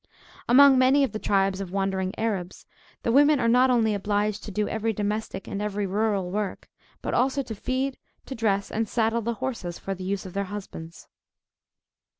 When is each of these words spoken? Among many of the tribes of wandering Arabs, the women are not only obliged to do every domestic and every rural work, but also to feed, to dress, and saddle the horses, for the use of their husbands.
Among 0.49 0.79
many 0.79 1.03
of 1.03 1.11
the 1.11 1.19
tribes 1.19 1.61
of 1.61 1.69
wandering 1.71 2.15
Arabs, 2.17 2.65
the 3.03 3.11
women 3.11 3.39
are 3.39 3.47
not 3.47 3.69
only 3.69 3.93
obliged 3.93 4.43
to 4.45 4.49
do 4.49 4.67
every 4.67 4.93
domestic 4.93 5.47
and 5.47 5.61
every 5.61 5.85
rural 5.85 6.31
work, 6.31 6.67
but 7.03 7.13
also 7.13 7.43
to 7.43 7.53
feed, 7.53 7.99
to 8.25 8.33
dress, 8.33 8.71
and 8.71 8.89
saddle 8.89 9.21
the 9.21 9.35
horses, 9.35 9.77
for 9.77 9.93
the 9.93 10.03
use 10.03 10.25
of 10.25 10.33
their 10.33 10.45
husbands. 10.45 11.07